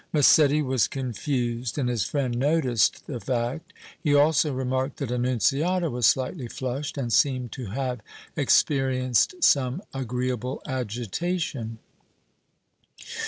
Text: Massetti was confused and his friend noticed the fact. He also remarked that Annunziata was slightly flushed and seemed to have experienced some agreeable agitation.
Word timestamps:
Massetti 0.11 0.63
was 0.63 0.87
confused 0.87 1.77
and 1.77 1.87
his 1.87 2.01
friend 2.05 2.35
noticed 2.35 3.05
the 3.05 3.19
fact. 3.19 3.71
He 4.01 4.15
also 4.15 4.51
remarked 4.51 4.97
that 4.97 5.11
Annunziata 5.11 5.91
was 5.91 6.07
slightly 6.07 6.47
flushed 6.47 6.97
and 6.97 7.13
seemed 7.13 7.51
to 7.51 7.67
have 7.67 7.99
experienced 8.35 9.35
some 9.43 9.83
agreeable 9.93 10.59
agitation. 10.65 11.77